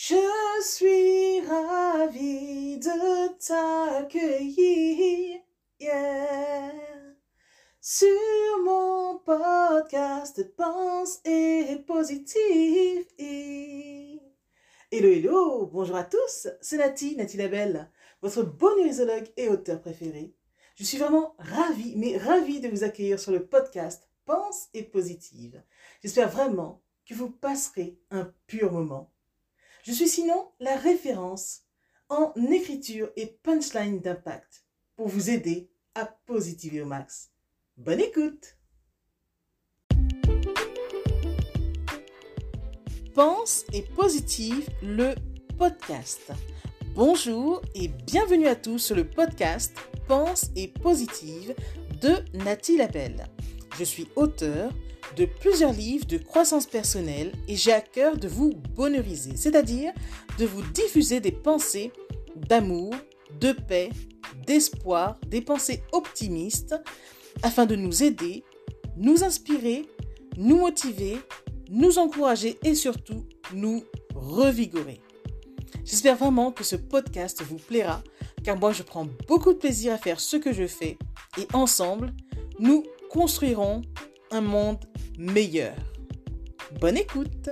Je 0.00 0.14
suis 0.62 1.40
ravie 1.40 2.78
de 2.78 3.36
t'accueillir 3.44 5.40
sur 7.80 8.06
mon 8.64 9.18
podcast 9.18 10.54
Pense 10.54 11.18
et 11.24 11.82
Positive. 11.84 13.06
Hello, 14.92 15.08
hello, 15.08 15.66
bonjour 15.66 15.96
à 15.96 16.04
tous, 16.04 16.46
c'est 16.60 16.76
Nati, 16.76 17.16
Nati 17.16 17.36
Labelle, 17.36 17.90
votre 18.22 18.44
bonheurisologue 18.44 19.32
et 19.36 19.48
auteur 19.48 19.80
préféré. 19.80 20.32
Je 20.76 20.84
suis 20.84 20.98
vraiment 20.98 21.34
ravie, 21.40 21.96
mais 21.96 22.16
ravie 22.16 22.60
de 22.60 22.68
vous 22.68 22.84
accueillir 22.84 23.18
sur 23.18 23.32
le 23.32 23.44
podcast 23.44 24.08
Pense 24.26 24.68
et 24.74 24.84
Positive. 24.84 25.60
J'espère 26.04 26.30
vraiment 26.30 26.84
que 27.04 27.14
vous 27.14 27.30
passerez 27.30 27.98
un 28.12 28.32
pur 28.46 28.70
moment. 28.70 29.10
Je 29.88 29.94
suis 29.94 30.08
sinon 30.08 30.50
la 30.60 30.76
référence 30.76 31.62
en 32.10 32.34
écriture 32.50 33.08
et 33.16 33.38
punchline 33.42 34.00
d'impact 34.00 34.66
pour 34.96 35.08
vous 35.08 35.30
aider 35.30 35.70
à 35.94 36.04
positiver 36.04 36.82
au 36.82 36.84
max. 36.84 37.30
Bonne 37.78 38.00
écoute 38.00 38.58
Pense 43.14 43.64
et 43.72 43.80
positive 43.80 44.68
le 44.82 45.14
podcast. 45.56 46.32
Bonjour 46.94 47.62
et 47.74 47.88
bienvenue 47.88 48.46
à 48.46 48.56
tous 48.56 48.80
sur 48.80 48.94
le 48.94 49.08
podcast 49.08 49.74
Pense 50.06 50.50
et 50.54 50.68
positive 50.68 51.54
de 52.02 52.16
Nathalie 52.34 52.76
Labelle. 52.76 53.24
Je 53.78 53.84
suis 53.84 54.06
auteur 54.16 54.70
de 55.16 55.24
plusieurs 55.24 55.72
livres 55.72 56.06
de 56.06 56.18
croissance 56.18 56.66
personnelle 56.66 57.32
et 57.48 57.56
j'ai 57.56 57.72
à 57.72 57.80
cœur 57.80 58.16
de 58.16 58.28
vous 58.28 58.52
bonheuriser, 58.74 59.36
c'est-à-dire 59.36 59.92
de 60.38 60.46
vous 60.46 60.62
diffuser 60.72 61.20
des 61.20 61.32
pensées 61.32 61.92
d'amour, 62.36 62.94
de 63.40 63.52
paix, 63.52 63.90
d'espoir, 64.46 65.18
des 65.26 65.40
pensées 65.40 65.82
optimistes 65.92 66.74
afin 67.42 67.66
de 67.66 67.76
nous 67.76 68.02
aider, 68.02 68.44
nous 68.96 69.24
inspirer, 69.24 69.86
nous 70.36 70.58
motiver 70.58 71.18
nous 71.70 71.98
encourager 71.98 72.58
et 72.64 72.74
surtout 72.74 73.24
nous 73.52 73.84
revigorer. 74.14 75.00
J'espère 75.84 76.16
vraiment 76.16 76.52
que 76.52 76.64
ce 76.64 76.76
podcast 76.76 77.42
vous 77.42 77.56
plaira, 77.56 78.02
car 78.42 78.58
moi 78.58 78.72
je 78.72 78.82
prends 78.82 79.06
beaucoup 79.26 79.52
de 79.52 79.58
plaisir 79.58 79.92
à 79.92 79.98
faire 79.98 80.20
ce 80.20 80.36
que 80.36 80.52
je 80.52 80.66
fais 80.66 80.98
et 81.38 81.46
ensemble, 81.52 82.12
nous 82.58 82.84
construirons 83.10 83.82
un 84.30 84.40
monde 84.40 84.84
meilleur. 85.18 85.76
Bonne 86.80 86.96
écoute 86.96 87.50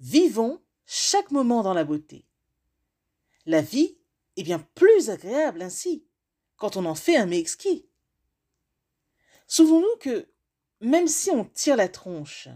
Vivons 0.00 0.60
chaque 0.86 1.30
moment 1.30 1.62
dans 1.62 1.74
la 1.74 1.84
beauté. 1.84 2.26
La 3.46 3.60
vie 3.60 3.98
est 4.36 4.42
bien 4.42 4.58
plus 4.74 5.10
agréable 5.10 5.62
ainsi, 5.62 6.06
quand 6.56 6.76
on 6.76 6.84
en 6.84 6.94
fait 6.94 7.16
un 7.16 7.30
exquis. 7.30 7.88
Souvenons-nous 9.46 9.98
que 10.00 10.28
même 10.80 11.08
si 11.08 11.30
on 11.30 11.44
tire 11.44 11.76
la 11.76 11.88
tronche 11.88 12.48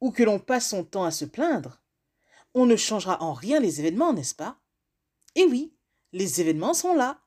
ou 0.00 0.10
que 0.10 0.22
l'on 0.22 0.38
passe 0.38 0.70
son 0.70 0.84
temps 0.84 1.04
à 1.04 1.10
se 1.10 1.24
plaindre, 1.24 1.82
on 2.54 2.66
ne 2.66 2.76
changera 2.76 3.22
en 3.22 3.32
rien 3.32 3.60
les 3.60 3.80
événements, 3.80 4.12
n'est-ce 4.12 4.34
pas? 4.34 4.60
Eh 5.34 5.44
oui, 5.44 5.74
les 6.12 6.40
événements 6.40 6.74
sont 6.74 6.94
là. 6.94 7.20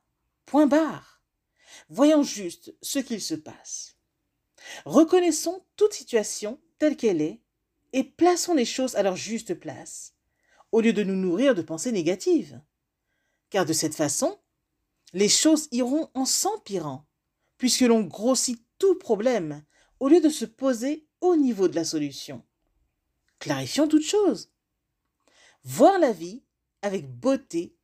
Point 0.46 0.66
barre. 0.66 1.11
Voyons 1.88 2.22
juste 2.22 2.74
ce 2.82 2.98
qu'il 2.98 3.20
se 3.20 3.34
passe. 3.34 3.96
Reconnaissons 4.84 5.64
toute 5.76 5.92
situation 5.92 6.60
telle 6.78 6.96
qu'elle 6.96 7.20
est 7.20 7.40
et 7.92 8.04
plaçons 8.04 8.54
les 8.54 8.64
choses 8.64 8.94
à 8.94 9.02
leur 9.02 9.16
juste 9.16 9.54
place, 9.54 10.14
au 10.70 10.80
lieu 10.80 10.92
de 10.92 11.02
nous 11.02 11.16
nourrir 11.16 11.54
de 11.54 11.62
pensées 11.62 11.92
négatives. 11.92 12.60
Car 13.50 13.66
de 13.66 13.72
cette 13.72 13.94
façon, 13.94 14.38
les 15.12 15.28
choses 15.28 15.68
iront 15.72 16.10
en 16.14 16.24
s'empirant, 16.24 17.06
puisque 17.58 17.82
l'on 17.82 18.02
grossit 18.02 18.64
tout 18.78 18.98
problème 18.98 19.62
au 20.00 20.08
lieu 20.08 20.20
de 20.20 20.30
se 20.30 20.44
poser 20.44 21.06
au 21.20 21.36
niveau 21.36 21.68
de 21.68 21.76
la 21.76 21.84
solution. 21.84 22.42
Clarifions 23.38 23.88
toute 23.88 24.04
chose. 24.04 24.50
Voir 25.64 25.98
la 25.98 26.12
vie 26.12 26.42
avec 26.80 27.08
beauté 27.08 27.76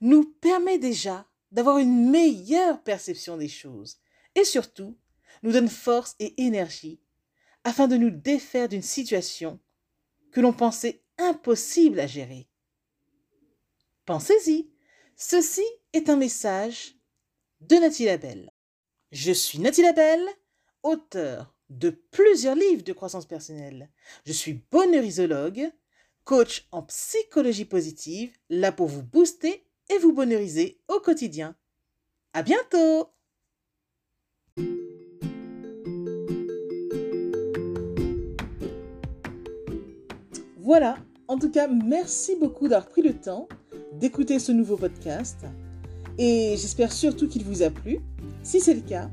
nous 0.00 0.24
permet 0.24 0.78
déjà 0.78 1.26
d'avoir 1.56 1.78
une 1.78 2.10
meilleure 2.10 2.82
perception 2.82 3.38
des 3.38 3.48
choses 3.48 3.96
et 4.34 4.44
surtout 4.44 4.98
nous 5.42 5.52
donne 5.52 5.70
force 5.70 6.14
et 6.18 6.44
énergie 6.44 7.00
afin 7.64 7.88
de 7.88 7.96
nous 7.96 8.10
défaire 8.10 8.68
d'une 8.68 8.82
situation 8.82 9.58
que 10.32 10.42
l'on 10.42 10.52
pensait 10.52 11.02
impossible 11.16 11.98
à 11.98 12.06
gérer. 12.06 12.46
Pensez-y, 14.04 14.70
ceci 15.16 15.64
est 15.94 16.10
un 16.10 16.16
message 16.16 16.94
de 17.62 17.76
Nathalie 17.76 18.04
Labelle. 18.04 18.52
Je 19.10 19.32
suis 19.32 19.58
Nathalie 19.58 19.86
Labelle, 19.88 20.28
auteur 20.82 21.56
de 21.70 21.88
plusieurs 21.88 22.54
livres 22.54 22.84
de 22.84 22.92
croissance 22.92 23.26
personnelle. 23.26 23.90
Je 24.26 24.32
suis 24.32 24.62
bonheurisologue, 24.70 25.72
coach 26.24 26.68
en 26.70 26.82
psychologie 26.82 27.64
positive, 27.64 28.36
là 28.50 28.72
pour 28.72 28.88
vous 28.88 29.02
booster 29.02 29.65
et 29.90 29.98
vous 29.98 30.12
bonheuriser 30.12 30.78
au 30.88 31.00
quotidien. 31.00 31.54
À 32.32 32.42
bientôt! 32.42 33.08
Voilà, 40.58 40.96
en 41.28 41.38
tout 41.38 41.50
cas, 41.50 41.68
merci 41.68 42.34
beaucoup 42.34 42.66
d'avoir 42.66 42.88
pris 42.88 43.02
le 43.02 43.14
temps 43.14 43.48
d'écouter 43.92 44.38
ce 44.38 44.52
nouveau 44.52 44.76
podcast 44.76 45.46
et 46.18 46.56
j'espère 46.56 46.92
surtout 46.92 47.28
qu'il 47.28 47.44
vous 47.44 47.62
a 47.62 47.70
plu. 47.70 48.00
Si 48.42 48.60
c'est 48.60 48.74
le 48.74 48.80
cas, 48.80 49.08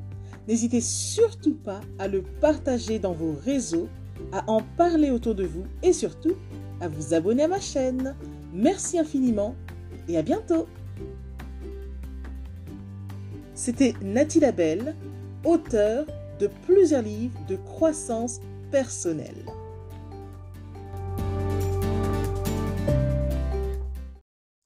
n'hésitez 0.48 0.82
surtout 0.82 1.54
pas 1.54 1.82
à 2.00 2.08
le 2.08 2.24
partager 2.42 3.00
dans 3.00 3.14
vos 3.14 3.34
réseaux, 3.46 3.88
à 4.32 4.50
en 4.50 4.62
parler 4.78 5.12
autour 5.12 5.36
de 5.36 5.44
vous 5.44 5.66
et 5.84 5.94
surtout 5.94 6.34
à 6.82 6.88
vous 6.88 7.14
abonner 7.14 7.44
à 7.44 7.48
ma 7.48 7.60
chaîne. 7.60 8.16
Merci 8.52 8.98
infiniment 8.98 9.56
et 10.08 10.18
à 10.18 10.22
bientôt. 10.22 10.68
C'était 13.56 13.94
Nathalie 14.02 14.40
Labelle, 14.42 14.96
auteure 15.46 16.06
de 16.40 16.48
plusieurs 16.66 17.02
livres 17.02 17.40
de 17.48 17.56
croissance 17.56 18.40
personnelle. 18.72 19.46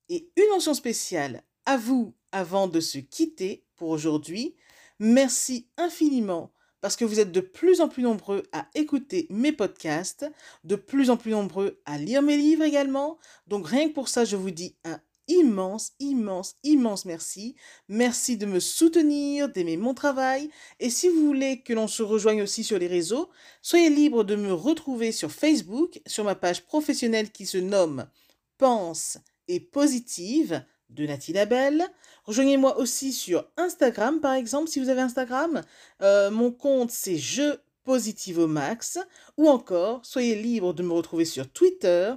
Et 0.09 0.29
une 0.37 0.49
mention 0.51 0.73
spéciale 0.73 1.43
à 1.65 1.77
vous 1.77 2.15
avant 2.31 2.67
de 2.67 2.79
se 2.79 2.97
quitter 2.97 3.65
pour 3.75 3.89
aujourd'hui. 3.89 4.55
Merci 4.99 5.67
infiniment 5.77 6.53
parce 6.81 6.95
que 6.95 7.05
vous 7.05 7.19
êtes 7.19 7.31
de 7.31 7.41
plus 7.41 7.81
en 7.81 7.89
plus 7.89 8.03
nombreux 8.03 8.43
à 8.51 8.67
écouter 8.75 9.27
mes 9.29 9.51
podcasts, 9.51 10.25
de 10.63 10.75
plus 10.75 11.09
en 11.09 11.17
plus 11.17 11.31
nombreux 11.31 11.81
à 11.85 11.97
lire 11.97 12.21
mes 12.21 12.37
livres 12.37 12.63
également. 12.63 13.17
Donc 13.47 13.67
rien 13.67 13.89
que 13.89 13.93
pour 13.93 14.07
ça, 14.07 14.25
je 14.25 14.35
vous 14.35 14.51
dis 14.51 14.75
un 14.85 14.99
immense, 15.27 15.93
immense, 15.99 16.55
immense 16.63 17.05
merci. 17.05 17.55
Merci 17.89 18.37
de 18.37 18.45
me 18.45 18.59
soutenir, 18.59 19.49
d'aimer 19.49 19.77
mon 19.77 19.93
travail. 19.93 20.49
Et 20.79 20.89
si 20.89 21.09
vous 21.09 21.25
voulez 21.25 21.61
que 21.61 21.73
l'on 21.73 21.87
se 21.87 22.03
rejoigne 22.03 22.41
aussi 22.41 22.63
sur 22.63 22.79
les 22.79 22.87
réseaux, 22.87 23.29
soyez 23.61 23.89
libre 23.89 24.23
de 24.23 24.35
me 24.35 24.53
retrouver 24.53 25.11
sur 25.11 25.31
Facebook, 25.31 26.01
sur 26.05 26.23
ma 26.23 26.35
page 26.35 26.63
professionnelle 26.63 27.31
qui 27.31 27.45
se 27.45 27.57
nomme 27.57 28.07
Pense 28.57 29.17
et 29.47 29.59
Positive 29.59 30.63
de 30.89 31.05
Nathalie 31.05 31.33
Labelle. 31.33 31.85
Rejoignez-moi 32.25 32.77
aussi 32.77 33.13
sur 33.13 33.45
Instagram, 33.57 34.19
par 34.19 34.33
exemple, 34.33 34.69
si 34.69 34.79
vous 34.79 34.89
avez 34.89 35.01
Instagram. 35.01 35.61
Euh, 36.01 36.31
mon 36.31 36.51
compte, 36.51 36.91
c'est 36.91 37.17
Je 37.17 37.57
Positive 37.83 38.39
au 38.39 38.47
Max. 38.47 38.99
Ou 39.37 39.47
encore, 39.47 40.05
soyez 40.05 40.35
libre 40.35 40.73
de 40.73 40.83
me 40.83 40.91
retrouver 40.91 41.23
sur 41.23 41.49
Twitter. 41.49 42.13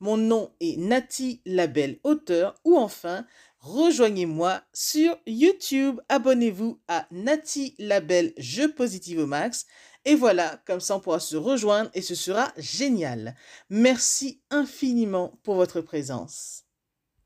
Mon 0.00 0.16
nom 0.16 0.52
est 0.60 0.78
Nati 0.78 1.42
Labelle 1.44 1.98
Auteur. 2.04 2.54
Ou 2.64 2.76
enfin, 2.76 3.26
rejoignez-moi 3.60 4.62
sur 4.72 5.16
YouTube. 5.26 6.00
Abonnez-vous 6.08 6.80
à 6.88 7.06
Nati 7.10 7.74
Labelle 7.78 8.32
Je 8.38 8.66
Positive 8.66 9.20
au 9.20 9.26
Max. 9.26 9.66
Et 10.06 10.14
voilà, 10.14 10.62
comme 10.66 10.80
ça 10.80 10.96
on 10.96 11.00
pourra 11.00 11.20
se 11.20 11.36
rejoindre 11.36 11.90
et 11.92 12.02
ce 12.02 12.14
sera 12.14 12.52
génial. 12.56 13.36
Merci 13.68 14.40
infiniment 14.50 15.38
pour 15.42 15.56
votre 15.56 15.82
présence. 15.82 16.64